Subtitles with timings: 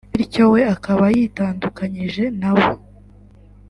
[0.17, 2.67] bityo we akaba “yitandukanyije na bo”